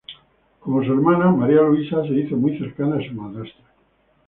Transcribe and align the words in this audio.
Como 0.61 0.83
su 0.83 0.93
hermana, 0.93 1.29
María 1.29 1.61
Luisa, 1.61 2.01
se 2.07 2.15
hizo 2.15 2.35
muy 2.35 2.57
cercana 2.57 2.95
a 2.97 3.07
su 3.07 3.13
madrastra. 3.13 3.67